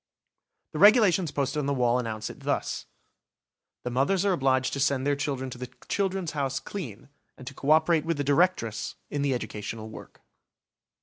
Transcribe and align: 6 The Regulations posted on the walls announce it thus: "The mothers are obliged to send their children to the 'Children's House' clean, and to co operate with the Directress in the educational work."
6 0.69 0.71
The 0.71 0.79
Regulations 0.79 1.29
posted 1.29 1.59
on 1.59 1.67
the 1.67 1.75
walls 1.75 1.99
announce 2.01 2.31
it 2.31 2.39
thus: 2.39 2.87
"The 3.83 3.91
mothers 3.91 4.25
are 4.25 4.33
obliged 4.33 4.73
to 4.73 4.79
send 4.79 5.05
their 5.05 5.15
children 5.15 5.51
to 5.51 5.59
the 5.59 5.69
'Children's 5.89 6.31
House' 6.31 6.59
clean, 6.59 7.09
and 7.37 7.45
to 7.45 7.53
co 7.53 7.69
operate 7.69 8.03
with 8.03 8.17
the 8.17 8.23
Directress 8.23 8.95
in 9.11 9.21
the 9.21 9.35
educational 9.35 9.89
work." 9.91 10.21